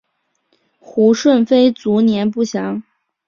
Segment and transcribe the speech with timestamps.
[0.79, 2.81] 胡顺妃卒年不详。